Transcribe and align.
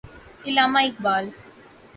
Allama 0.47 0.79
Iqbal 0.87 1.25